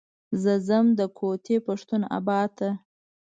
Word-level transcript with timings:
زه 0.41 0.53
ځم 0.67 0.85
د 0.99 1.01
کوتي 1.17 1.57
پښتون 1.67 2.01
اباد 2.17 2.49
ته. 2.57 2.69